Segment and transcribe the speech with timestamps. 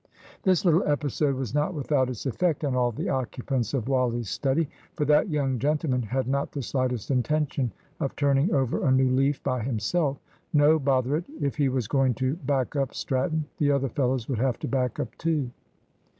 [0.41, 4.67] This little episode was not without its effect on all the occupants of Wally's study.
[4.95, 9.43] For that young gentleman had not the slightest intention of turning over a new leaf
[9.43, 10.17] by himself.
[10.53, 14.39] No, bother it; if he was going to "back up" Stratton, the other fellows would
[14.39, 15.51] have to back up too.